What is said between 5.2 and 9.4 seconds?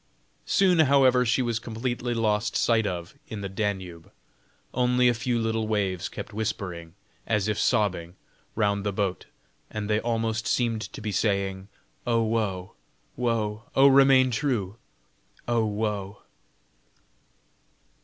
little waves kept whispering, as if sobbing, round the boat,